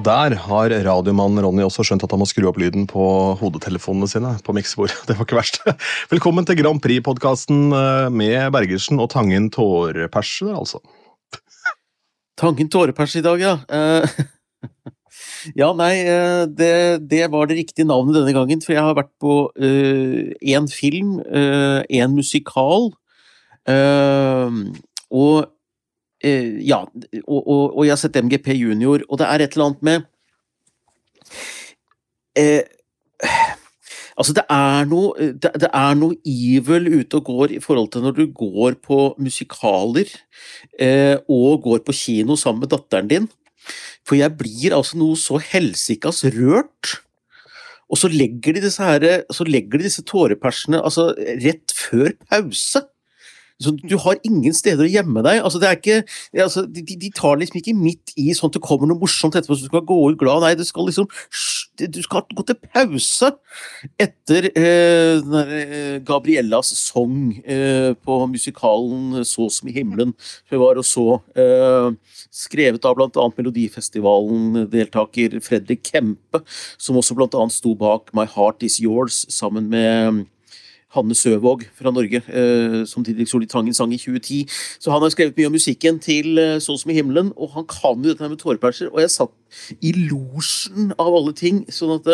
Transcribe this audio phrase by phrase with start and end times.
[0.00, 3.04] Og der har radiomannen Ronny også skjønt at han må skru opp lyden på
[3.36, 4.30] hodetelefonene sine.
[4.40, 4.94] på miksebord.
[5.06, 5.58] Det var ikke verst.
[6.08, 7.68] Velkommen til Grand Prix-podkasten
[8.08, 10.80] med Bergersen og Tangen tåreperser, altså.
[12.40, 13.52] Tangen tårepers i dag, ja.
[13.68, 14.24] Eh,
[15.60, 16.72] ja, nei, eh, det,
[17.12, 21.18] det, var det riktige navnet denne gangen, for jeg har vært på én uh, film,
[21.28, 22.88] én uh, musikal,
[23.68, 25.48] og eh,
[26.22, 26.82] ja,
[27.24, 30.02] og, og, og, jeg har sett MGP Junior, og det er et eller annet med
[32.36, 32.66] eh,
[34.20, 38.02] Altså, det er, noe, det, det er noe evil ute og går i forhold til
[38.04, 40.10] når du går på musikaler
[40.76, 43.28] eh, og går på kino sammen med datteren din.
[44.04, 46.98] For jeg blir altså noe så helsikas rørt.
[47.90, 52.84] Og så legger de disse, her, så legger de disse tårepersene altså, rett før pause.
[53.60, 55.42] Så du har ingen steder å gjemme deg.
[55.44, 55.98] Altså, det er ikke,
[56.46, 59.58] altså, de, de, tar liksom ikke midt i sånn at det kommer noe morsomt etterpå,
[59.58, 60.40] så du skal gå ut glad.
[60.44, 61.08] Nei, du skal liksom
[61.80, 63.30] Du skal gå til pause
[64.00, 70.12] etter eh, eh, Gabriellas sang eh, på musikalen 'Så som i himmelen'.
[70.48, 71.20] som var og så.
[71.36, 71.92] Eh,
[72.30, 73.32] skrevet av bl.a.
[73.36, 76.40] Melodifestivalen-deltaker Fredrik Kempe,
[76.76, 77.48] som også bl.a.
[77.48, 80.26] sto bak 'My Heart Is Yours' sammen med
[80.96, 84.46] Hanne Søvåg fra Norge, eh, som Didrik Solli Tangen sang i 2010.
[84.82, 87.66] Så han har skrevet mye om musikken til eh, Så som i himmelen, og han
[87.70, 88.90] kan jo dette med tåreperser.
[88.90, 89.30] Og jeg satt
[89.80, 92.10] i losjen av alle ting, sånn at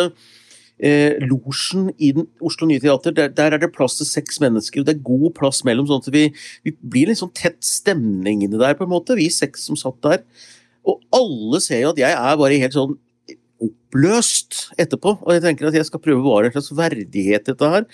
[0.78, 4.82] eh, losjen i den Oslo Nye Teater, der, der, er det plass til seks mennesker,
[4.82, 6.28] og det er god plass mellom, sånn at vi,
[6.66, 10.00] vi blir litt sånn tett stemning inni der, på en måte, vi seks som satt
[10.04, 10.22] der.
[10.86, 12.96] Og alle ser jo at jeg er bare helt sånn
[13.56, 17.54] oppløst etterpå, og jeg tenker at jeg skal prøve å bevare en slags verdighet i
[17.54, 17.86] dette her.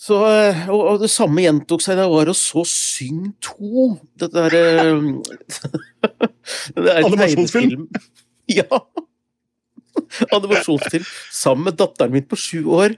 [0.00, 3.86] Så, eh, og, og, det samme gjentok seg da jeg var og så Syng 2.
[4.22, 4.54] Dette er,
[6.78, 7.86] det er Animasjonsfilm?
[8.50, 8.80] Ja.
[10.32, 12.96] Animasjonsfilm sammen med datteren min på sju år.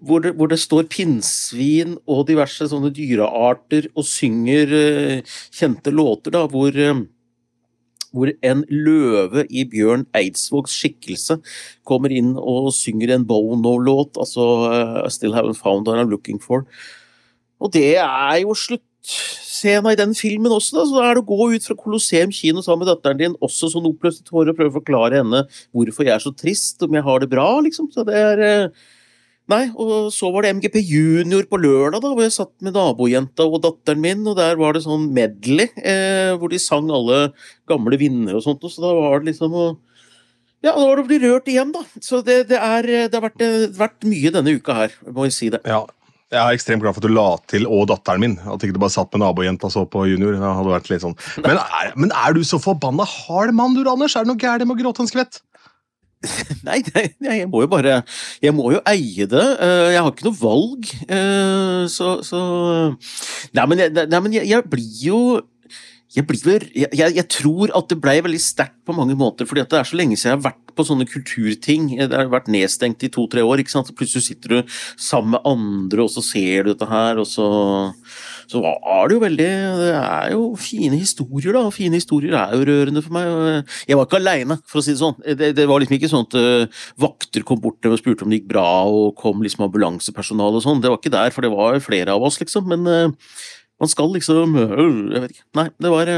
[0.00, 6.34] Hvor det, hvor det, står pinnsvin og diverse sånne dyrearter og synger uh, kjente låter,
[6.36, 7.00] da, hvor uh,
[8.12, 11.38] hvor en løve i Bjørn Eidsvågs skikkelse
[11.88, 16.40] kommer inn og synger en Bono-låt, altså uh, I Still Haven't Found What I'm Looking
[16.42, 16.66] For.
[17.62, 20.86] Og det er jo sluttscena i den filmen også, da.
[20.86, 23.70] Så da er det å gå ut fra Colosseum kino sammen med datteren din, også
[23.72, 27.06] sånn oppløste tårer, og prøve å forklare henne hvorfor jeg er så trist, om jeg
[27.06, 27.90] har det bra, liksom.
[27.94, 28.90] Så det er uh,
[29.52, 33.44] Nei, og så var det MGP Junior på lørdag, da, hvor jeg satt med nabojenta
[33.44, 37.26] og datteren min, og der var det sånn medley, eh, hvor de sang alle
[37.68, 39.66] gamle vinnere og sånt, og så da var det liksom å
[40.62, 41.80] ja, da var det å bli rørt igjen, da.
[41.98, 45.34] Så det, det, er, det har vært, det vært, mye denne uka her, må jeg
[45.34, 45.58] si det.
[45.66, 45.80] Ja,
[46.30, 48.36] jeg er ekstremt glad for at du la til og datteren min.
[48.46, 50.36] At ikke du bare satt med nabojenta og så på junior.
[50.38, 51.16] Det hadde vært litt sånn.
[51.42, 54.14] Men er, men er du så forbanna hard mann, du, Anders?
[54.14, 55.42] Er det noe gærent med å gråte en skvett?
[56.66, 58.02] Nei, jeg må jo bare
[58.42, 59.46] Jeg må jo eie det.
[59.62, 60.90] Eh, jeg har ikke noe valg.
[61.06, 62.42] Eh, så, så
[63.56, 65.22] Nei, men, jeg, nei, men jeg, jeg blir jo
[66.12, 69.78] jeg, blir, jeg, jeg, tror at det ble veldig sterkt på mange måter, fordi det
[69.78, 71.86] er så lenge siden jeg har vært på sånne kulturting.
[71.96, 73.88] Det har vært nedstengt i to-tre år, ikke sant?
[73.88, 77.46] så plutselig sitter du sammen med andre, og så ser du dette her, og så
[78.52, 79.48] så var det jo veldig
[79.80, 81.64] Det er jo fine historier, da.
[81.74, 83.70] Fine historier er jo rørende for meg.
[83.88, 85.16] Jeg var ikke aleine, for å si det sånn.
[85.24, 88.42] Det, det var liksom ikke sånn at uh, vakter kom bort og spurte om det
[88.42, 90.84] gikk bra, og kom liksom ambulansepersonale og sånn.
[90.84, 92.68] Det var ikke der, for det var flere av oss, liksom.
[92.72, 93.42] Men uh,
[93.82, 94.78] man skal liksom uh,
[95.16, 95.48] Jeg vet ikke.
[95.58, 96.14] Nei, det var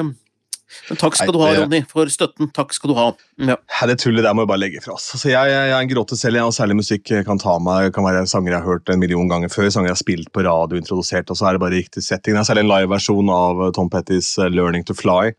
[0.88, 2.50] men takk skal du ha, Ronny, for støtten.
[2.54, 3.06] Takk skal du ha.
[3.50, 3.56] Ja.
[3.88, 5.10] Det tullet der må vi bare legge fra oss.
[5.16, 7.88] Altså, jeg, jeg, jeg er en gråter selv, og særlig musikk kan ta meg.
[7.88, 10.32] Det kan være sanger jeg har hørt en million ganger før, sanger jeg har spilt
[10.34, 12.36] på radio, introdusert, og så er det bare riktig setting.
[12.36, 15.36] Det er særlig en liveversjon av Tom Pettys eh, 'Learning to Fly',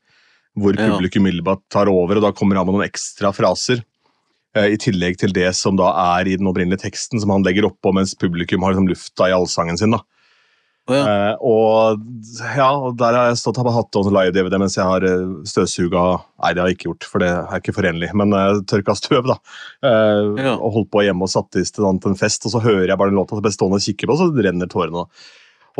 [0.56, 3.84] hvor publikum umiddelbart tar over, og da kommer han med noen ekstra fraser.
[4.56, 7.68] Eh, I tillegg til det som da er i den opprinnelige teksten, som han legger
[7.68, 9.95] oppå mens publikum har liksom lufta i allsangen sin.
[9.95, 10.01] da.
[10.86, 11.32] Oh, ja.
[11.42, 12.02] og
[12.54, 16.04] ja, der har jeg stått og hatt on live-DVD mens jeg har uh, støvsuga
[16.44, 19.32] Nei, det har jeg ikke gjort, for det er ikke forenlig, men uh, tørka støv.
[19.32, 19.40] da.
[19.82, 20.54] Uh, ja.
[20.60, 23.00] Og holdt på hjemme og satt i stand til en fest, og så hører jeg
[23.02, 25.08] bare den låta, så blir stående og kikke på, og så renner tårene.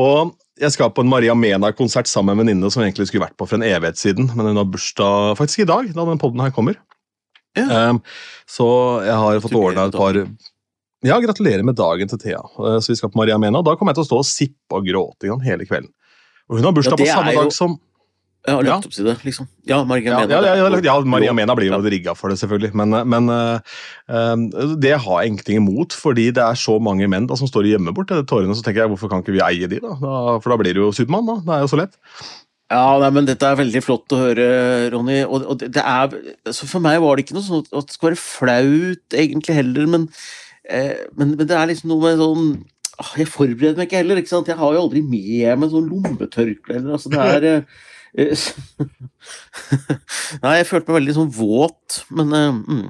[0.02, 3.38] Og jeg skal på en Maria Mena-konsert sammen med en venninne som egentlig skulle vært
[3.38, 6.42] på for en evighet siden, men hun har bursdag faktisk i dag, da den poden
[6.42, 6.82] her kommer.
[7.56, 7.94] Ja.
[8.52, 8.66] så
[9.06, 10.18] jeg har fått ordna et par
[11.06, 12.42] ja, gratulerer med dagen til Thea.
[12.42, 13.64] Eh, så vi skal på Maria Mena.
[13.66, 15.92] Da kommer jeg til å stå og sippe og gråte hele kvelden.
[16.50, 17.44] Og hun har bursdag ja, på samme jo...
[17.44, 17.78] dag som
[18.46, 19.48] ja, løpt opp til det, liksom.
[19.66, 20.30] Ja, Maria Mena.
[20.30, 22.76] Ja, ja, ja Maria Mena blir jo rigga for det, selvfølgelig.
[22.78, 27.26] Men, eh, men uh, det har jeg ingenting imot, fordi det er så mange menn
[27.30, 28.54] da, som står og gjemmer bort tårene.
[28.54, 29.98] Så tenker jeg, hvorfor kan ikke vi eie de, da?
[29.98, 31.40] da for da blir det jo Supermann, da.
[31.42, 31.98] Det er jo så lett.
[32.74, 34.46] Ja, nei, men dette er veldig flott å høre,
[34.94, 35.20] Ronny.
[35.26, 36.14] Og, og det, det er,
[36.50, 39.90] altså for meg var det ikke noe sånn at det skal være flaut, egentlig, heller,
[39.90, 40.08] men,
[40.66, 42.48] men, men det er liksom noe med sånn
[42.98, 44.52] ah, Jeg forbereder meg ikke heller, ikke sant.
[44.52, 47.80] Jeg har jo aldri med meg sånn lommetørkle eller altså, det er eh,
[48.26, 48.46] eh,
[50.44, 52.86] Nei, jeg følte meg veldig sånn våt, men eh, mm.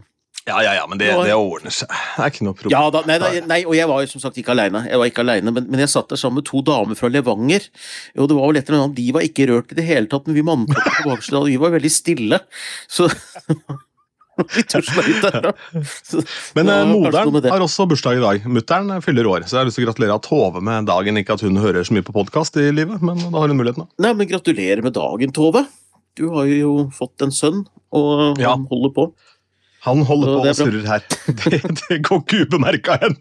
[0.46, 1.90] Ja, ja, ja, men det, det ordner seg.
[1.90, 2.74] Det er ikke noe problem.
[2.76, 5.10] Ja, da, nei, da, nei, og jeg var jo som sagt ikke aleine, jeg var
[5.10, 7.66] ikke alene, men, men jeg satt der sammen med to damer fra Levanger.
[8.22, 10.30] Og det var vel et eller annet, De var ikke rørt i det hele tatt,
[10.30, 12.40] men vi mannfolk på baksida vi var veldig stille.
[12.86, 13.10] Så
[16.56, 18.38] Men eh, moderen har også bursdag i dag.
[18.52, 21.20] Mutter'n fyller år, så jeg har lyst til å gratulere Tove med dagen.
[21.22, 23.86] Ikke at hun hører så mye på podkast i livet, men da har hun muligheten.
[24.04, 25.62] Nei, men Gratulerer med dagen, Tove.
[26.16, 27.60] Du har jo fått en sønn,
[27.96, 28.54] og han Ja.
[28.72, 29.04] holder på.
[29.86, 31.02] Han holder på og surrer her.
[31.46, 31.60] Det,
[31.90, 33.14] det går ikke ubemerka hen.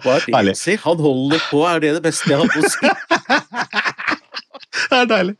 [0.00, 0.74] Hva er det å si?
[0.80, 2.88] Han holder på, er det det beste jeg har på å si?
[4.94, 5.34] Det er deilig.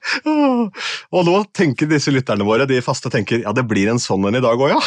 [1.15, 4.41] Og nå tenker disse lytterne våre de faste tenker, ja, det blir en sånn en
[4.41, 4.83] i dag òg, ja.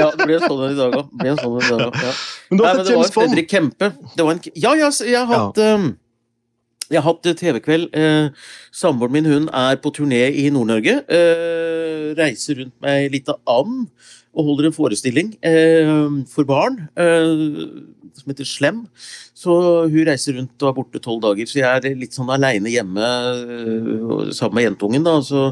[0.00, 1.14] Ja, det blir en sånn en i dag òg.
[1.38, 2.12] Sånn Ja.
[2.50, 3.14] Men Nei, men det var.
[3.14, 3.92] Fredrik Kempe.
[4.16, 5.88] Det var en, ja, ja, jeg har hatt um,
[6.88, 7.90] jeg har hatt TV-kveld.
[7.92, 8.30] Eh,
[8.72, 10.94] Samboeren min hun er på turné i Nord-Norge.
[11.04, 13.90] Eh, reiser rundt med ei lita and
[14.38, 15.88] og holder en forestilling eh,
[16.30, 17.40] for barn eh,
[18.16, 18.82] som heter Slem.
[19.36, 19.54] Så
[19.88, 23.08] hun reiser rundt og er borte tolv dager, så jeg er litt sånn aleine hjemme
[23.08, 25.06] eh, sammen med jentungen.
[25.06, 25.48] Da, så,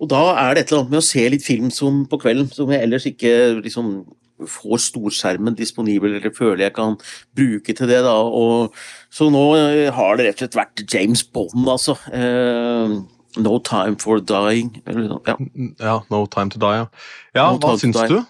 [0.00, 2.50] og da er det et eller annet med å se litt film som, på kvelden
[2.54, 4.00] som jeg ellers ikke liksom
[4.48, 6.96] får storskjermen disponibel, eller føler jeg kan
[7.36, 8.02] bruke til det.
[8.06, 8.74] da, og
[9.12, 11.96] Så nå eh, har det rett og slett vært James Bond, altså.
[12.12, 13.00] Eh,
[13.38, 14.82] no Time for Dying.
[14.86, 15.36] Eller, ja.
[15.80, 16.86] Ja, No Time to Die, ja.
[17.34, 18.20] Ja, No Hva syns du?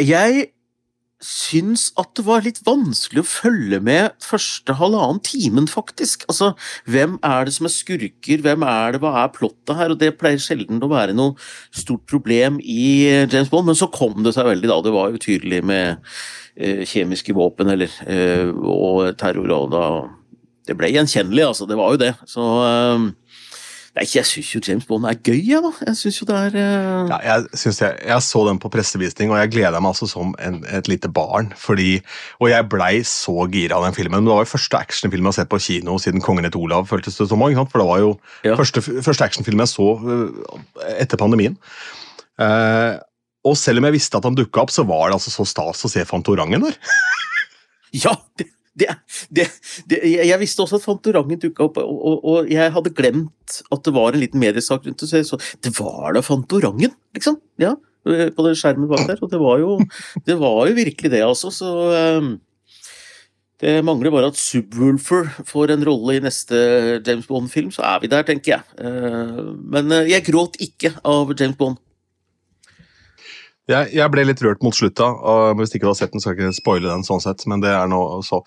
[0.00, 0.50] Jeg
[1.22, 6.26] syns at det var litt vanskelig å følge med første halvannen timen, faktisk.
[6.28, 6.52] Altså,
[6.90, 9.94] hvem er det som er skurker, hvem er det, hva er plottet her?
[9.94, 11.36] Og det pleier sjelden å være noe
[11.74, 14.80] stort problem i James Bond, men så kom det seg veldig da.
[14.84, 16.02] Det var jo tydelig med
[16.56, 19.86] eh, kjemiske våpen eller, eh, og terror, og da
[20.64, 21.66] Det ble gjenkjennelig, altså.
[21.68, 22.14] Det var jo det.
[22.24, 23.02] Så eh,
[23.94, 25.70] Nei, jeg syns jo James Bond er gøy, jeg, da.
[25.86, 27.12] Jeg syns jo det er uh...
[27.12, 30.56] Ja, jeg, jeg, jeg så den på pressevisning, og jeg gleda meg altså som en,
[30.66, 31.52] et lite barn.
[31.54, 32.00] fordi,
[32.42, 34.18] Og jeg blei så gira av den filmen.
[34.18, 36.90] Men det var jo første actionfilm jeg har sett på kino siden 'Kongen het Olav'.
[36.90, 37.38] føltes det som?
[37.38, 38.56] For det var jo Ja.
[38.56, 40.30] første, første actionfilm jeg så øh,
[40.98, 41.56] etter pandemien.
[42.34, 42.98] Uh,
[43.44, 45.84] og selv om jeg visste at han dukka opp, så var det altså så stas
[45.84, 46.74] å se Fantorangen der.
[47.94, 48.90] Ja, det, det,
[49.30, 49.46] det,
[49.90, 53.84] det, jeg visste også at Fantorangen dukka opp, og, og, og jeg hadde glemt at
[53.86, 55.24] det var en liten mediesak rundt det.
[55.28, 57.38] Så det var da Fantorangen, liksom!
[57.62, 59.22] Ja, på den skjermen bak der.
[59.22, 59.78] Og det var jo,
[60.26, 61.52] det var jo virkelig det, altså.
[61.54, 61.70] Så
[62.18, 62.34] um,
[63.62, 66.58] det mangler bare at Subwoolfer får en rolle i neste
[67.06, 68.66] James Bond-film, så er vi der, tenker jeg.
[68.82, 71.80] Uh, Men eh, jeg gråt ikke av James Bond.
[73.70, 75.06] Jeg, jeg ble litt rørt mot slutta.
[75.08, 77.04] og Hvis ikke du har sett den, skal jeg ikke spoile den.
[77.06, 78.42] sånn sett, Men det er nå så.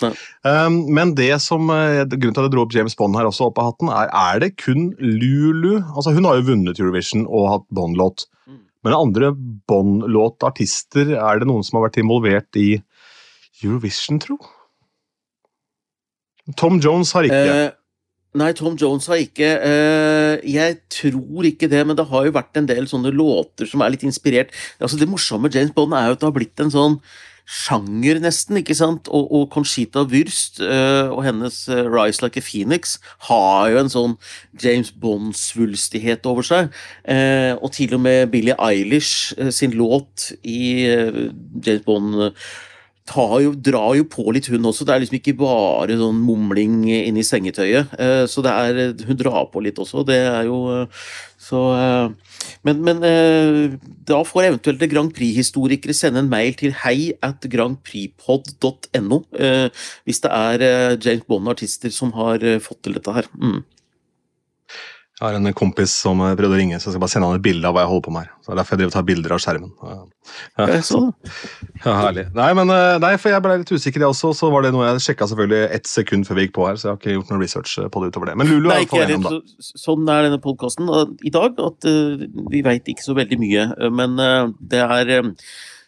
[0.45, 3.49] Um, men det som, eh, grunnen til at jeg dro opp James Bond her også
[3.49, 7.49] opp av hatten, er er det kun Lulu altså Hun har jo vunnet Eurovision og
[7.49, 8.27] hatt Bond-låt.
[8.45, 8.59] Mm.
[8.85, 9.31] Men andre
[9.67, 12.69] Bond-låtartister, er det noen som har vært involvert i
[13.63, 14.37] Eurovision, tro?
[16.55, 17.41] Tom Jones har ikke.
[17.57, 17.71] Eh,
[18.37, 19.47] nei, Tom Jones har ikke.
[19.67, 23.83] Eh, jeg tror ikke det, men det har jo vært en del sånne låter som
[23.83, 24.53] er litt inspirert.
[24.79, 27.01] Altså, det morsomme med James Bond er jo at det har blitt en sånn
[27.47, 28.59] sjanger, nesten.
[28.59, 29.07] ikke sant?
[29.07, 32.97] Og, og Conchita Wurst eh, og hennes eh, Rise Like a Phoenix
[33.29, 34.15] har jo en sånn
[34.61, 36.73] James Bond-svulstighet over seg.
[37.07, 41.21] Eh, og til og med Billie Eilish eh, sin låt i eh,
[41.63, 42.33] James Bond
[43.15, 44.85] jo, drar jo på litt, hun også.
[44.85, 47.93] Det er liksom ikke bare sånn mumling inni sengetøyet.
[47.99, 50.03] Eh, så det er Hun drar på litt også.
[50.07, 50.87] Det er jo eh,
[51.37, 52.09] Så eh,
[52.63, 52.99] Men, men
[54.07, 59.19] da får eventuelt Grand Prix-historikere sende en mail til hei at grandprixpod.no
[60.07, 60.63] hvis det er
[61.03, 63.27] James Bond-artister som har fått til dette her.
[63.37, 63.63] Mm.
[65.17, 67.39] Jeg har en kompis som eh, prøvde å ringe, så jeg skal bare sende han
[67.39, 68.33] et bilde av hva jeg holder på med her.
[68.43, 69.71] Så det er derfor jeg driver og tar bilder av skjermen.
[69.81, 70.99] Ja, Så,
[71.81, 72.25] Ja, herlig.
[72.37, 74.29] Nei, men, eh, nei, for jeg ble litt usikker, jeg også.
[74.37, 76.85] Så var det noe jeg sjekka selvfølgelig ett sekund før vi gikk på her, så
[76.85, 78.37] jeg har ikke gjort noe research eh, på det utover det.
[78.43, 79.33] Men Lulu er iallfall gjennom, da.
[79.57, 80.93] Så- Sånn er denne podkasten
[81.25, 83.65] i dag, at uh, vi veit ikke så veldig mye.
[83.89, 85.33] Men uh, det er um,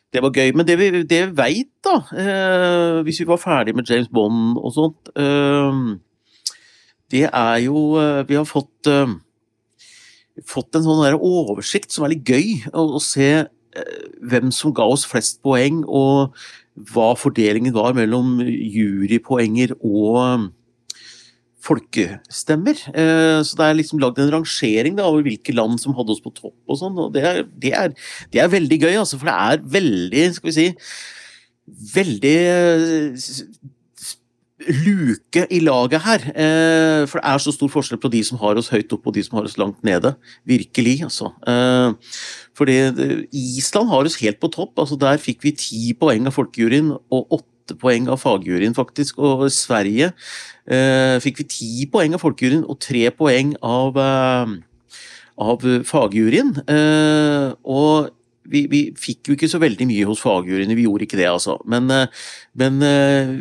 [0.09, 0.55] det var gøy.
[0.57, 4.57] Men det vi, det vi veit, da, eh, hvis vi var ferdig med James Bond
[4.57, 5.11] og sånt,
[7.13, 9.17] det er jo eh, Vi har fått eh,
[10.47, 15.03] fått en sånn oversikt som er litt gøy å, se eh, hvem som ga oss
[15.09, 16.31] flest poeng, og
[16.93, 20.47] hva fordelingen var mellom jurypoenger og
[21.59, 22.79] folkestemmer.
[22.79, 26.31] Så det er liksom lagd en rangering da, over hvilke land som hadde oss på
[26.31, 26.95] topp og sånn.
[27.03, 27.73] og det er, det,
[28.31, 30.69] det er, veldig gøy, altså, for det er veldig, skal vi si
[31.99, 32.37] Veldig
[34.67, 36.25] luke i laget her.
[36.33, 39.15] Eh, for det er så stor forskjell på de som har oss høyt oppe og
[39.15, 40.15] de som har oss langt nede.
[40.47, 41.31] Virkelig, altså.
[42.57, 42.75] Fordi
[43.31, 44.73] Island har oss helt på topp.
[44.77, 49.19] altså Der fikk vi ti poeng av folkejuryen og åtte poeng av fagjuryen, faktisk.
[49.19, 50.11] Og Sverige
[50.67, 54.55] eh, fikk vi ti poeng av folkejuryen og tre poeng av, eh,
[55.39, 56.55] av fagjuryen.
[56.67, 58.09] Eh, og
[58.49, 61.59] vi, vi, fikk jo ikke så veldig mye hos fagjuryene, vi gjorde ikke det, altså.
[61.69, 63.33] Men, eh, men eh,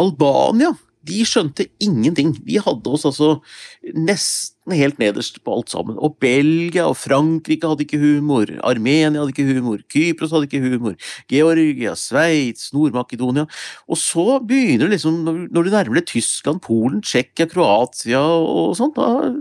[0.00, 0.72] Albania
[1.06, 2.32] de skjønte ingenting.
[2.46, 3.36] Vi hadde oss altså
[3.82, 5.96] nesten helt nederst på alt sammen.
[5.98, 8.50] Og Belgia og Frankrike hadde ikke humor.
[8.66, 9.82] Armenia hadde ikke humor.
[9.90, 10.94] Kypros hadde ikke humor.
[11.30, 13.48] Georgia, Sveits, Nord-Makedonia.
[13.90, 18.98] Og så begynner det liksom, når du nærmer deg Tyskland, Polen, Tsjekkia, Kroatia og sånt,
[18.98, 19.34] da,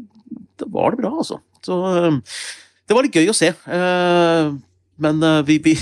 [0.57, 1.41] da, var det bra, altså.
[1.61, 1.77] Så
[2.89, 3.53] det var litt gøy å se.
[3.53, 4.51] Eh,
[5.01, 5.77] men eh, vi, vi,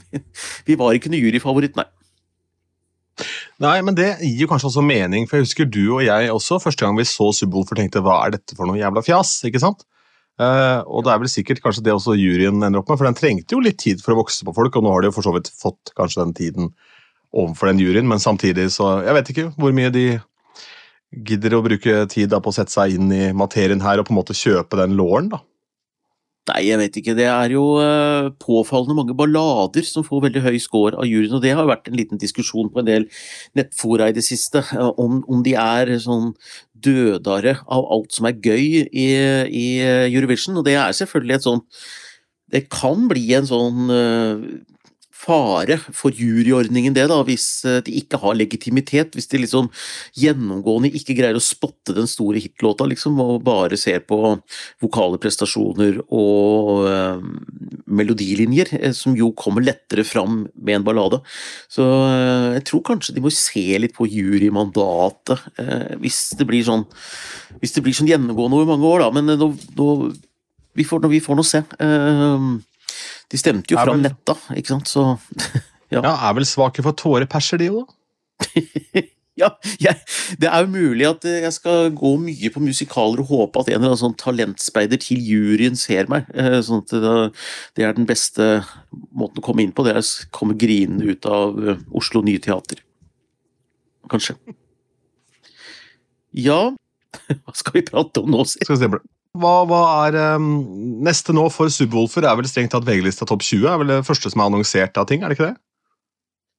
[0.68, 1.88] vi var ikke noen juryfavoritt, nei.
[3.62, 6.60] Nei, men det gir jo kanskje også mening, for jeg husker du og jeg også
[6.62, 9.84] første gang vi så Subwoolfer tenkte hva er dette for noe jævla fjas, ikke sant?
[10.34, 13.18] Uh, og det er vel sikkert kanskje det også juryen ender opp med, for den
[13.18, 15.26] trengte jo litt tid for å vokse på folk, og nå har de jo for
[15.26, 16.72] så vidt fått kanskje den tiden
[17.34, 20.06] overfor den juryen, men samtidig så Jeg vet ikke hvor mye de
[21.14, 24.14] gidder å bruke tid da på å sette seg inn i materien her og på
[24.14, 25.42] en måte kjøpe den låren, da.
[26.50, 27.14] Nei, jeg vet ikke.
[27.16, 31.40] Det er jo uh, påfallende mange ballader som får veldig høy score av juryen, og
[31.44, 33.06] det har vært en liten diskusjon på en del
[33.56, 36.34] nettfora i det siste, uh, om, om, de er sånn
[36.84, 39.08] dødere av alt som er gøy i,
[39.48, 39.66] i
[40.10, 41.64] Eurovision, og det er selvfølgelig et sånn
[42.52, 43.88] Det kan bli en sånn
[45.24, 49.14] fare for juryordningen det, da, hvis eh, de ikke har legitimitet.
[49.16, 49.70] Hvis de liksom
[50.20, 54.20] gjennomgående ikke greier å spotte den store hitlåta, liksom, og bare ser på
[54.84, 57.24] vokale prestasjoner og øh,
[57.84, 61.22] melodilinjer, som jo kommer lettere fram med en ballade.
[61.72, 66.66] Så øh, jeg tror kanskje de må se litt på jurymandatet, øh, hvis det blir
[66.66, 66.86] sånn
[67.60, 69.10] hvis det blir sånn gjennomgående over mange år, da.
[69.14, 69.88] Men nå, nå
[70.74, 71.60] vi får, vi får nå se.
[71.78, 72.56] Uh,
[73.32, 74.10] de stemte jo fram vel...
[74.10, 75.06] netta, ikke sant, så
[75.94, 76.00] ja.
[76.00, 76.12] ja.
[76.12, 78.00] Er vel svake for tåreperser, de jo, da?
[79.40, 79.50] ja,
[79.82, 79.98] jeg,
[80.42, 83.78] det er jo mulig at jeg skal gå mye på musikaler og håpe at en
[83.78, 86.28] eller annen sånn talentspeider til juryen ser meg.
[86.34, 86.94] Eh, sånn at
[87.74, 88.60] det er den beste
[89.10, 89.86] måten å komme inn på.
[89.86, 92.82] Det er å komme grinende ut av eh, Oslo Nye Teater.
[94.10, 94.36] Kanskje.
[96.34, 96.74] Ja,
[97.44, 98.62] hva skal vi prate om nå, si?
[98.62, 100.48] Skal vi se, hva, hva er um,
[101.04, 103.66] Neste nå for Subwoolfer er vel strengt tatt VG-lista topp 20?
[103.66, 105.58] er vel det første som er annonsert av ting, er det ikke det?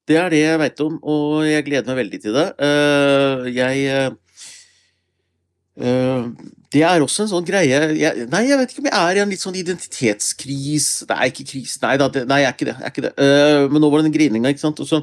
[0.05, 2.45] Det er det jeg veit om, og jeg gleder meg veldig til det.
[2.61, 3.75] Uh, jeg
[5.81, 6.27] uh,
[6.75, 9.23] Det er også en sånn greie jeg, Nei, jeg vet ikke om jeg er i
[9.23, 12.77] en litt sånn identitetskris Nei, ikke krise, nei, da, det, nei jeg er ikke det.
[12.77, 13.15] Jeg er ikke det.
[13.17, 14.83] Uh, men nå var det den grininga, ikke sant.
[14.83, 15.01] Og så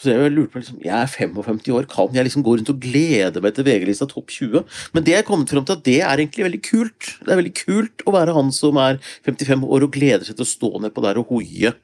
[0.00, 2.80] så jeg lurte på, liksom, jeg er 55 år, kan jeg liksom gå rundt og
[2.82, 4.64] glede meg til VG-lista topp 20?
[4.96, 7.10] Men det jeg kommet fram til at det er egentlig veldig kult.
[7.20, 10.46] Det er veldig kult å være han som er 55 år og gleder seg til
[10.46, 11.74] å stå nedpå der og hoie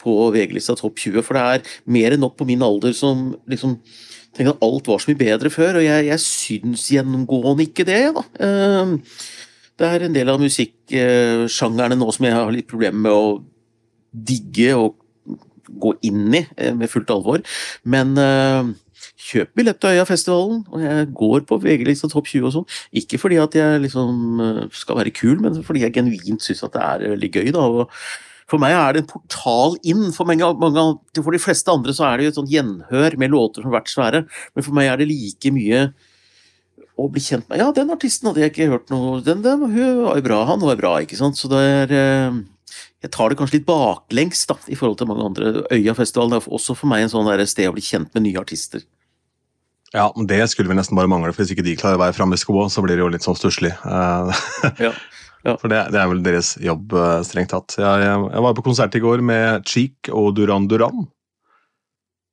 [0.00, 1.26] på VG-lista topp 20.
[1.26, 3.76] For det er mer enn nok på min alder som liksom
[4.36, 8.02] tenker at alt var så mye bedre før, og jeg, jeg syns gjennomgående ikke det,
[8.16, 8.24] da.
[8.44, 8.98] Ehm,
[9.76, 13.26] det er en del av musikksjangerne nå som jeg har litt problemer med å
[14.12, 14.96] digge og
[15.68, 17.42] gå inn i eh, med fullt alvor.
[17.84, 18.74] Men uh,
[19.16, 22.70] kjøp billett til Øyafestivalen, og jeg går på VG-lista topp 20 og sånn.
[23.00, 26.74] Ikke fordi at jeg liksom eh, skal være kul, men fordi jeg genuint syns at
[26.76, 27.52] det er veldig gøy.
[27.56, 27.92] da, og
[28.46, 30.04] for meg er det en portal inn.
[30.14, 30.84] For, mange, mange,
[31.18, 33.80] for de fleste andre så er det jo et sånt gjenhør med låter som har
[33.80, 35.88] vært svære, men for meg er det like mye
[36.96, 39.74] å bli kjent med Ja, den artisten hadde jeg ikke hørt noe Den, den var
[39.76, 41.36] jo bra, han var bra, ikke sant.
[41.36, 41.92] Så det er
[43.04, 45.52] jeg tar det kanskje litt baklengs da, i forhold til mange andre.
[45.74, 48.84] Øyafestivalen er også for meg en sånn sted å bli kjent med nye artister.
[49.94, 52.16] Ja, men Det skulle vi nesten bare mangle, for hvis ikke de klarer å være
[52.16, 53.72] framme i skoa, så blir det jo litt sånn stusslig.
[53.72, 54.48] Eh,
[54.82, 54.94] ja,
[55.46, 55.54] ja.
[55.62, 57.76] For det, det, er vel deres jobb, eh, strengt tatt.
[57.78, 61.06] Jeg, jeg, jeg var på konsert i går med Cheek og Duran Duran.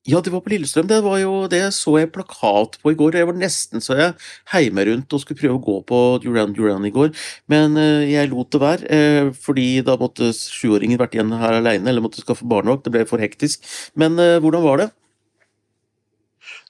[0.03, 0.87] Ja, det var på Lillestrøm.
[0.89, 3.15] Det var jo, det så jeg plakat på i går.
[3.15, 4.15] Jeg var nesten så jeg
[4.51, 7.13] heime rundt og skulle prøve å gå på Duran Duran i går,
[7.47, 8.89] men uh, jeg lot det være.
[8.89, 12.83] Uh, fordi da måtte sjuåringen vært igjen her aleine, eller måtte skaffe barnevakt.
[12.83, 13.63] Det ble for hektisk.
[13.95, 14.89] Men uh, hvordan var det?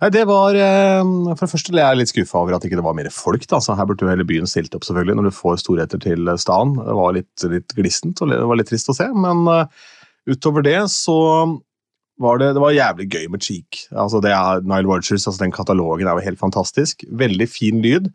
[0.04, 2.96] Nei, det var, For det første er jeg litt skuffa over at ikke det var
[2.98, 3.46] mer folk.
[3.50, 3.58] Da.
[3.64, 6.76] Så her burde jo hele byen stilt opp, selvfølgelig, når du får storheter til staden.
[6.78, 9.08] Det var litt, litt glissent og det var litt trist å se.
[9.16, 9.48] Men
[10.30, 11.16] utover det så
[12.22, 13.86] var det, det var jævlig gøy med Cheek.
[13.90, 17.06] Altså det er Nile Rogers, altså den katalogen er jo helt fantastisk.
[17.10, 18.12] Veldig fin lyd.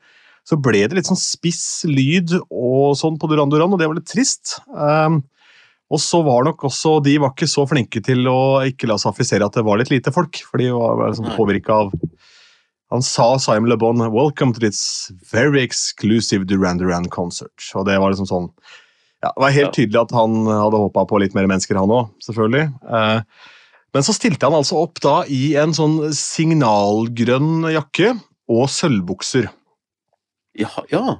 [0.48, 3.98] Så ble det litt sånn spiss lyd og sånn på Duran Duran, og det var
[3.98, 4.56] litt trist.
[4.70, 5.20] Um,
[5.88, 9.14] og så var nok også De var ikke så flinke til å ikke la seg
[9.14, 11.94] affisere at det var litt lite folk, for de var liksom påvirka av
[12.92, 17.72] Han sa Simon Le Bon 'Welcome to this very exclusive Duran Duran concert'.
[17.74, 18.48] Og det var liksom sånn
[19.20, 22.12] ja, Det var helt tydelig at han hadde håpa på litt mer mennesker, han òg,
[22.24, 22.70] selvfølgelig.
[22.86, 23.20] Uh,
[23.98, 28.12] men så stilte han altså opp da i en sånn signalgrønn jakke
[28.46, 29.48] og sølvbukser.
[30.54, 31.16] Ja, ja.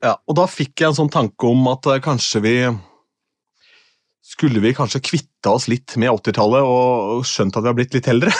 [0.00, 0.14] ja.
[0.24, 2.54] Og da fikk jeg en sånn tanke om at uh, kanskje vi
[4.24, 8.08] Skulle vi kanskje kvitte oss litt med 80-tallet og skjønt at vi har blitt litt
[8.08, 8.32] eldre?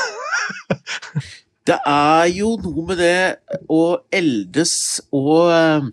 [1.68, 3.20] det er jo noe med det
[3.68, 4.74] å eldes
[5.12, 5.92] og uh,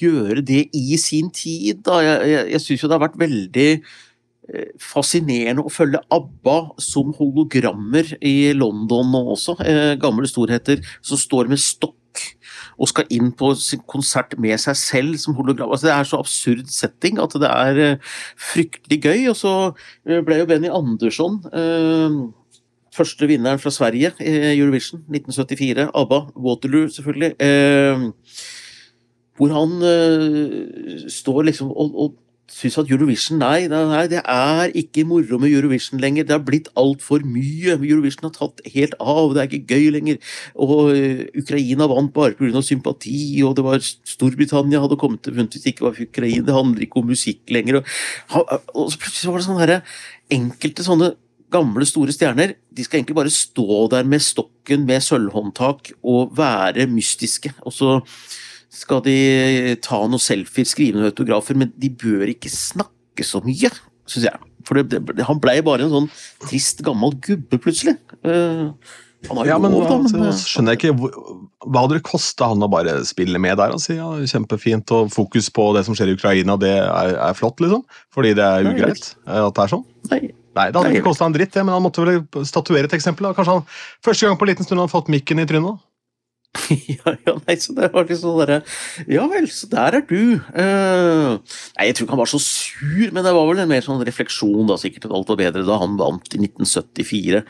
[0.00, 1.84] gjøre det i sin tid.
[1.84, 2.00] Da.
[2.00, 4.05] Jeg, jeg, jeg syns jo det har vært veldig Eh,
[4.80, 9.56] fascinerende å følge ABBA som hologrammer i London nå også.
[9.66, 11.94] Eh, gamle storheter som står med stokk
[12.80, 13.50] og skal inn på
[13.90, 15.72] konsert med seg selv som hologram.
[15.72, 18.18] Altså, det er så absurd setting at det er eh,
[18.52, 19.28] fryktelig gøy.
[19.32, 19.54] Og så
[20.04, 21.40] ble jo Benny Andersson
[22.96, 25.90] første vinneren fra Sverige i Eurovision 1974.
[25.92, 27.34] ABBA, Waterloo selvfølgelig.
[29.36, 29.74] hvor han
[31.12, 32.14] står liksom og
[32.52, 36.26] syns at Eurovision nei, nei, det er ikke moro med Eurovision lenger.
[36.26, 37.74] Det har blitt altfor mye.
[37.74, 40.20] Eurovision har tatt helt av, det er ikke gøy lenger.
[40.54, 42.62] Og uh, Ukraina vant bare pga.
[42.62, 46.46] sympati, og det var Storbritannia hadde kommet til vunnet hvis det ikke var Ukraina.
[46.46, 47.82] Det handler ikke om musikk lenger.
[47.82, 49.80] Og, og så plutselig var det sånne herre
[50.36, 51.12] Enkelte sånne
[51.54, 56.88] gamle, store stjerner de skal egentlig bare stå der med stokken med sølvhåndtak og være
[56.90, 57.52] mystiske.
[57.62, 58.00] og så
[58.76, 59.16] skal de
[59.84, 63.72] ta noen selfier, skrive noen autografer, men de bør ikke snakke så mye,
[64.08, 64.52] syns jeg.
[64.66, 66.08] For det, det, han blei bare en sånn
[66.44, 67.96] trist, gammel gubbe, plutselig.
[68.26, 68.72] Uh,
[69.46, 71.10] ja, men, lov, da, men altså, skjønner jeg ikke
[71.66, 75.48] Hva hadde det kosta han å bare spille med der si ja, kjempefint, og fokus
[75.50, 77.82] på det som skjer i Ukraina, det er, er flott, liksom?
[78.14, 79.86] Fordi det er ugreit eh, at det er sånn?
[80.12, 80.20] Nei.
[80.56, 83.26] Nei, Det hadde ikke kosta en dritt, det, men han måtte vel statuere et eksempel.
[83.28, 83.36] Da.
[83.36, 83.66] Kanskje han
[84.04, 85.82] første gang på en liten stund han fått mikken i trynet?
[86.96, 88.60] ja, ja, nei, så det var liksom derre
[89.10, 90.38] Ja vel, så der er du.
[90.54, 91.36] Uh,
[91.76, 94.04] nei, jeg tror ikke han var så sur, men det var vel en mer sånn
[94.06, 97.42] refleksjon, da, sikkert at alt var bedre da han vant i 1974.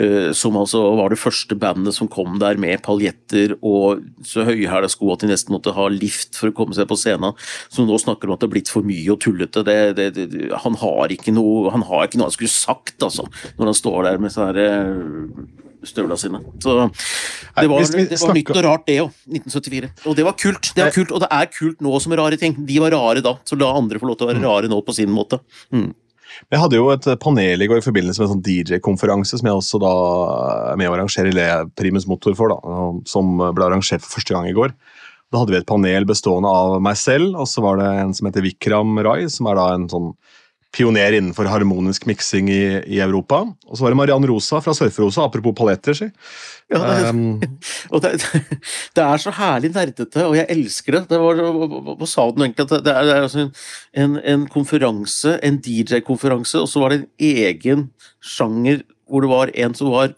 [0.00, 4.44] Uh, eh, som altså var det første bandet som kom der med paljetter og så
[4.46, 7.36] høyhæla sko at de nesten måtte ha lift for å komme seg på scenen.
[7.72, 9.64] Som nå snakker om at det har blitt for mye og tullete.
[9.66, 13.26] Det, det, det, han, har ikke noe, han har ikke noe han skulle sagt, altså,
[13.58, 16.40] når han står der med sånn herre støvla sine.
[16.62, 19.10] Så det var, det var nytt og rart, det òg.
[19.30, 19.90] 1974.
[20.10, 20.70] Og det var kult.
[20.76, 22.56] Det var kult, Og det er kult nå som rare ting.
[22.66, 24.48] De var rare da, så la andre få lov til å være mm.
[24.48, 25.40] rare nå på sin måte.
[25.74, 25.92] Mm.
[26.50, 29.58] Jeg hadde jo et panel i går i forbindelse med en sånn DJ-konferanse som jeg
[29.60, 29.92] også da
[30.72, 31.46] er med å arrangere Le
[31.78, 34.74] Primus Motor for, da, som ble arrangert for første gang i går.
[35.32, 38.28] Da hadde vi et panel bestående av meg selv, og så var det en som
[38.28, 40.12] heter Vikram Rai, som er da en sånn
[40.74, 43.42] pioner innenfor harmonisk miksing i, i, Europa.
[43.68, 46.08] Og så var det Mariann Rosa fra Surferosa, apropos paletter, si.
[46.72, 48.12] Ja, det, um, det,
[48.96, 51.04] det, er så herlig nerdete, og jeg elsker det.
[51.12, 51.42] det var,
[52.00, 52.66] hva sa du egentlig?
[52.66, 53.46] At det er, det er altså
[54.04, 57.08] en, en, konferanse, en DJ-konferanse, og så var det en
[57.44, 57.88] egen
[58.24, 60.14] sjanger hvor det var en som var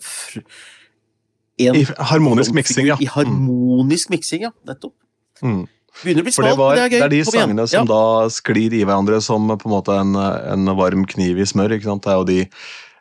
[1.58, 2.96] en, I harmonisk miksing, ja.
[3.00, 4.52] I harmonisk miksing, ja.
[4.68, 4.94] Nettopp.
[5.42, 5.64] Mm.
[6.02, 6.98] Begynner å bli smalt, det, er gøy.
[6.98, 7.84] Det er de sangene som ja.
[7.88, 11.76] da sklir i hverandre som på en måte en, en varm kniv i smør.
[11.76, 12.04] ikke sant?
[12.04, 12.40] Det er jo de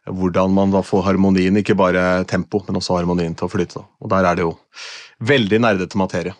[0.05, 3.81] hvordan man da får harmonien, ikke bare tempo, men også harmonien til å flyte.
[4.03, 4.53] Og der er det jo
[5.25, 6.36] veldig nerdete materie.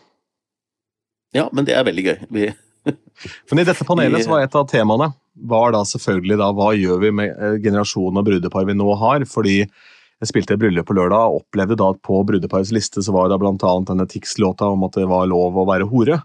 [1.36, 2.18] Ja, men det er veldig gøy.
[2.30, 2.52] Vi
[3.50, 7.02] men i dette panelet så var et av temaene var da selvfølgelig da, hva gjør
[7.02, 9.26] vi med eh, generasjonen av brudepar vi nå har?
[9.28, 13.16] Fordi jeg spilte et bryllup på lørdag og opplevde da at på brudeparets liste så
[13.16, 13.74] var det bl.a.
[13.90, 16.22] denne Tix-låta om at det var lov å være hore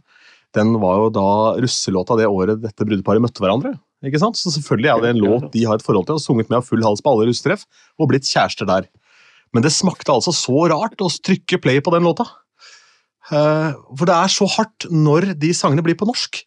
[0.56, 1.28] den var jo da
[1.62, 3.76] russelåta det året dette brudeparet møtte hverandre.
[4.06, 4.38] ikke sant?
[4.38, 6.66] Så selvfølgelig er det en låt de har et forhold til, og sunget med av
[6.66, 7.66] full hals på alle russetreff,
[8.00, 8.88] og blitt kjærester der.
[9.54, 12.26] Men det smakte altså så rart å trykke play på den låta.
[13.30, 16.40] Uh, for det er så hardt når de sangene blir på norsk.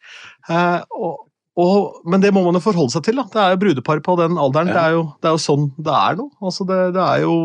[0.49, 1.21] Uh, og,
[1.59, 3.19] og, men det må man jo forholde seg til.
[3.19, 3.27] da.
[3.31, 4.71] Det er jo brudepar på den alderen.
[4.71, 4.75] Ja.
[4.75, 6.27] Det, er jo, det, er jo, sånn det er nå.
[6.43, 7.37] Altså det, det, er jo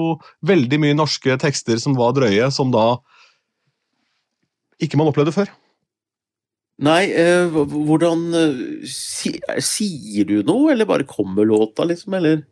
[0.51, 2.89] veldig mye norske tekster som var drøye, som da
[4.83, 5.51] ikke man opplevde før.
[6.79, 9.33] Nei, eh, hvordan eh, si,
[9.67, 12.45] Sier du noe, eller bare kommer låta, liksom, eller?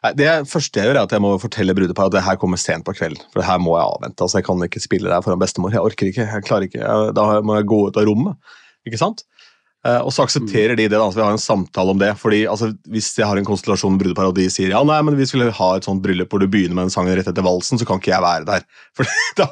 [0.00, 2.60] Nei, det første jeg gjør, er at jeg må fortelle brudeparet at det her kommer
[2.60, 3.20] sent på kvelden.
[3.28, 4.24] For det her må jeg avvente.
[4.24, 5.74] altså Jeg kan ikke spille der foran bestemor.
[5.76, 6.24] Jeg orker ikke.
[6.24, 8.56] jeg klarer ikke, jeg, Da må jeg gå ut av rommet.
[8.88, 9.26] ikke sant?
[9.80, 12.10] Eh, og så aksepterer de det, da, så vi har en samtale om det.
[12.20, 15.16] fordi altså, Hvis jeg har en konstellasjon med brudepar og de sier ja, nei, men
[15.16, 17.80] vi skulle ha et sånt bryllup hvor du begynner med en sangen rett etter valsen,
[17.80, 18.66] så kan ikke jeg være der.
[18.98, 19.08] For
[19.40, 19.48] da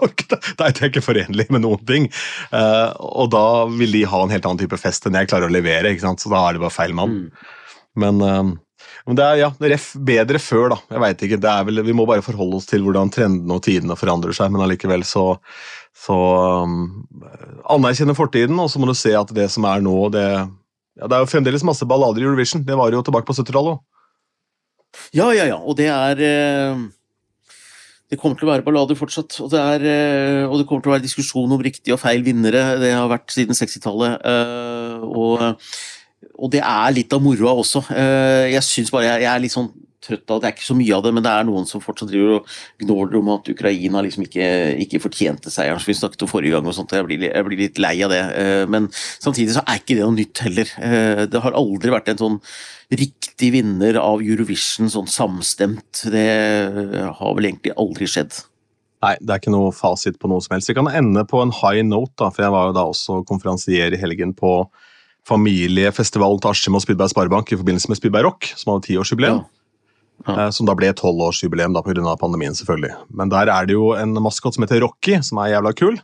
[0.68, 2.10] er det ikke forenlig med noen ting.
[2.52, 5.54] Uh, og da vil de ha en helt annen type fest enn jeg klarer å
[5.54, 6.20] levere, ikke sant?
[6.20, 7.14] så da er det bare feil mann.
[7.22, 7.54] Mm.
[8.04, 9.76] Men, uh, men, det er ja, er
[10.12, 10.80] bedre før, da.
[10.92, 13.64] Jeg vet ikke, det er vel, Vi må bare forholde oss til hvordan trendene og
[13.64, 15.30] tidene forandrer seg, men allikevel så
[15.98, 16.16] så
[16.64, 16.76] um,
[17.74, 20.26] anerkjenne fortiden, og så må du se at det som er nå, det,
[20.98, 22.64] ja, det er jo fremdeles masse ballader i Eurovision.
[22.66, 23.82] Det var jo tilbake på 70-tallet òg.
[25.12, 25.58] Ja, ja, ja.
[25.58, 26.86] Og det er eh,
[28.08, 29.36] Det kommer til å være ballader fortsatt.
[29.44, 32.24] Og det, er, eh, og det kommer til å være diskusjon om riktig og feil
[32.26, 32.78] vinnere.
[32.80, 34.16] Det har vært siden 60-tallet.
[34.32, 35.44] Eh, og,
[36.38, 37.84] og, det er litt av moroa også.
[38.48, 39.70] Jeg syns bare jeg, jeg er litt sånn
[40.04, 42.10] trøtt av Det er ikke så mye av det, men det er noen som fortsatt
[42.10, 42.50] driver og
[42.82, 44.48] gnåler om at Ukraina liksom ikke,
[44.84, 46.66] ikke fortjente seieren, som vi snakket om forrige gang.
[46.70, 48.22] og sånt, jeg blir, jeg blir, litt lei av det.
[48.38, 50.74] Eh, men samtidig så er ikke det noe nytt heller.
[50.78, 52.38] Eh, det har aldri vært en sånn
[52.94, 56.06] riktig vinner av Eurovision sånn samstemt.
[56.08, 56.28] Det
[57.18, 58.38] har vel egentlig aldri skjedd.
[59.04, 60.70] Nei, det er ikke noe fasit på noe som helst.
[60.70, 63.94] Vi kan ende på en high note, da, for jeg var jo da også konferansier
[63.94, 64.62] i helgen på
[65.28, 69.42] familiefestivalen til Askim og Spydberg Sparebank i forbindelse med Spydberg Rock, som hadde tiårsjubileum.
[69.44, 69.57] Ja.
[70.26, 70.46] Ja.
[70.46, 72.16] Eh, som da ble tolvårsjubileum pga.
[72.20, 72.94] pandemien, selvfølgelig.
[73.10, 75.98] Men der er det jo en maskot som heter Rocky, som er jævla kul.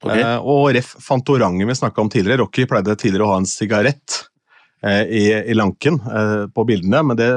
[0.00, 0.20] Okay.
[0.20, 2.40] Eh, og Ref Fantorangen vi snakka om tidligere.
[2.44, 4.22] Rocky pleide tidligere å ha en sigarett
[4.82, 7.28] eh, i, i, lanken eh, på bildene, men det,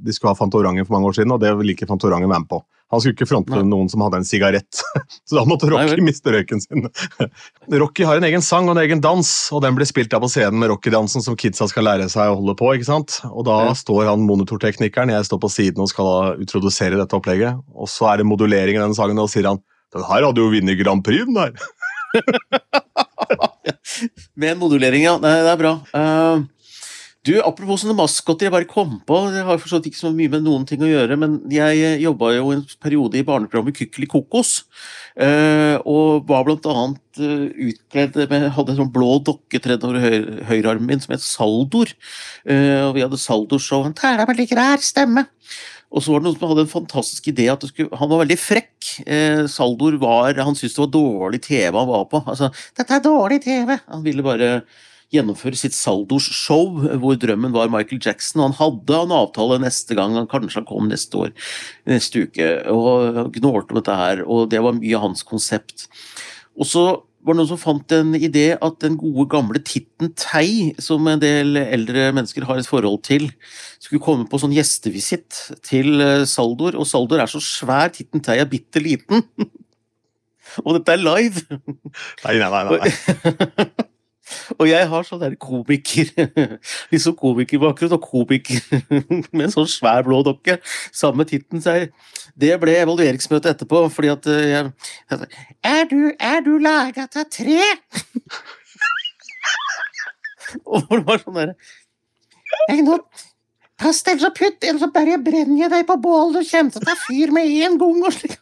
[0.00, 2.52] de skulle ha Fantorangen for mange år siden, og det vil ikke Fantorangen være med
[2.52, 2.62] på.
[2.94, 3.64] Han skulle ikke fronte Nei.
[3.66, 4.78] noen som hadde en sigarett,
[5.26, 6.86] så da måtte Rocky Nei, miste røyken sin.
[7.82, 10.30] Rocky har en egen sang og en egen dans, og den blir spilt av på
[10.30, 12.70] scenen med Rocky-dansen som kidsa skal lære seg å holde på.
[12.76, 13.18] ikke sant?
[13.32, 13.74] Og da ja.
[13.78, 18.22] står han monitorteknikeren, jeg står på siden og skal utrodusere dette opplegget, og så er
[18.22, 19.62] det modulering i den sangen, og da sier han
[19.94, 21.52] den her hadde jo vunnet Grand Prix, den der.
[24.42, 25.14] med modulering, ja.
[25.22, 25.72] Nei, det er bra.
[25.94, 26.42] Uh...
[27.26, 30.44] Du, Apropos sånne maskotter jeg bare kom på, det har forstått ikke så mye med
[30.46, 34.52] noen ting å gjøre, men jeg eh, jobba jo en periode i barneprogrammet Kykkeli Kokos.
[35.18, 40.02] Eh, og var blant annet uh, utkledd med Hadde en sånn blå dokke tredd over
[40.50, 41.94] høyrearmen min som het Saldor.
[42.46, 43.86] og vi hadde Saldor-show.
[43.86, 45.24] Han tæla meg like rær stemme.
[45.94, 47.46] Og så var det noen som hadde en fantastisk idé.
[47.52, 49.06] at skulle, Han var veldig frekk.
[49.06, 52.22] Eh, Saldor var Han syntes det var dårlig TV han var på.
[52.26, 54.62] Altså, 'Dette er dårlig TV!' Han ville bare
[55.14, 58.42] gjennomføre sitt Saldos-show, hvor drømmen var Michael Jackson.
[58.42, 61.34] og Han hadde en avtale neste gang, kanskje han kom neste år,
[61.86, 64.24] neste uke, og gnålte om dette her.
[64.26, 65.86] og Det var mye hans konsept.
[66.58, 66.86] Og så
[67.26, 71.22] var det noen som fant en idé at den gode, gamle Titten Tei, som en
[71.22, 73.26] del eldre mennesker har et forhold til,
[73.82, 76.78] skulle komme på sånn gjestevisitt til eh, Saldor.
[76.78, 79.26] Og Saldor er så svær, Titten Tei er bitte liten.
[80.64, 81.42] og dette er live!
[82.22, 82.64] Nei, nei, nei.
[82.78, 83.68] nei.
[84.58, 86.10] Og jeg har sånn der komiker
[86.92, 88.60] Liksom komikerbakgrunn og komiker
[89.36, 90.58] med en sånn svær blå dokke.
[90.94, 91.90] Samme titten, sier
[92.34, 94.72] Det ble evalueringsmøte etterpå, fordi at jeg,
[95.12, 95.30] jeg
[95.66, 97.62] Er du, er du laga av tre?
[100.66, 101.56] og det var sånn derre
[103.76, 106.80] Pass deg, så putt eller så bare brenner jeg deg på bålet, du kommer til
[106.80, 107.98] å ta fyr med en gang.
[108.08, 108.38] Og slik.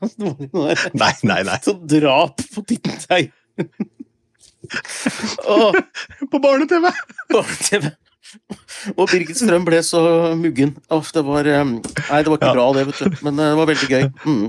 [0.95, 1.57] Nei, nei, nei.
[1.65, 3.33] Så drap på tittelen
[4.71, 5.85] seg.
[6.31, 6.91] På barne-TV!
[7.33, 7.93] Barne-TV.
[8.95, 10.01] Og Birgit Strøm ble så
[10.39, 10.75] muggen.
[10.93, 11.81] Uff, det var, Nei,
[12.25, 12.57] det var ikke ja.
[12.57, 13.17] bra, det, vet du.
[13.27, 14.05] Men eh, det var veldig gøy.
[14.25, 14.45] Mm.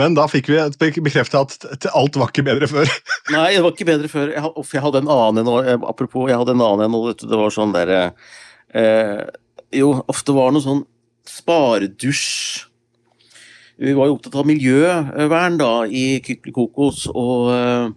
[0.00, 2.90] Men da fikk vi bekrefta at alt var ikke bedre før.
[3.34, 4.32] Nei, det var ikke bedre før.
[4.34, 7.40] Jeg, jeg hadde en annen en eh, Apropos, jeg hadde en annen en, og det
[7.40, 8.00] var sånn derre
[8.76, 9.22] eh,
[9.76, 10.84] Jo, ofte var det noe sånn
[11.28, 12.26] sparedusj
[13.84, 17.88] Vi var jo opptatt av miljøvern da i Kykelikokos, og eh,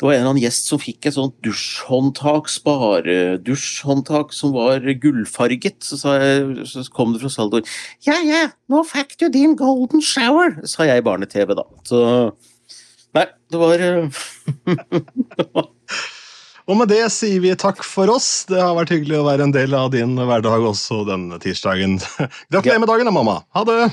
[0.00, 5.84] det var en eller annen gjest som fikk et sånt dusjhåndtak, sparedusjhåndtak, som var gullfarget.
[5.84, 7.66] Så, jeg, så, kom det fra Saldor.
[8.08, 11.66] Ja, ja, nå fikk du din golden shower, sa jeg i barne-TV, da.
[11.84, 12.00] Så
[13.10, 13.80] Nei, det var
[16.70, 18.46] Og med det sier vi takk for oss.
[18.48, 21.98] Det har vært hyggelig å være en del av din hverdag også denne tirsdagen.
[22.54, 23.42] Gratulerer med dagen, mamma.
[23.52, 23.90] Ha det!